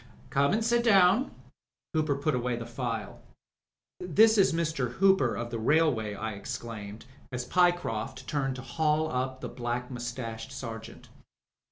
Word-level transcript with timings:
"Come 0.31 0.51
and 0.51 0.65
sit 0.65 0.83
down," 0.83 1.29
Hooper 1.93 2.15
put 2.15 2.33
away 2.33 2.55
the 2.55 2.65
file. 2.65 3.19
"This 3.99 4.39
is 4.39 4.51
Mr. 4.51 4.93
Hooper 4.93 5.35
of 5.35 5.51
the 5.51 5.59
Railway," 5.59 6.15
I 6.15 6.31
exclaimed, 6.31 7.05
as 7.31 7.45
Pyecroft 7.45 8.25
turned 8.27 8.55
to 8.55 8.63
haul 8.63 9.11
up 9.11 9.41
the 9.41 9.47
black 9.47 9.91
moustached 9.91 10.51
sergeant. 10.51 11.09